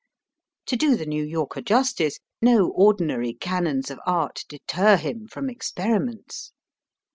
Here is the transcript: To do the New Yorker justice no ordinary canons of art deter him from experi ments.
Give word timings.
To 0.65 0.75
do 0.75 0.95
the 0.97 1.05
New 1.05 1.23
Yorker 1.23 1.61
justice 1.61 2.17
no 2.41 2.69
ordinary 2.69 3.33
canons 3.35 3.91
of 3.91 3.99
art 4.07 4.45
deter 4.49 4.97
him 4.97 5.27
from 5.27 5.45
experi 5.47 6.03
ments. 6.03 6.53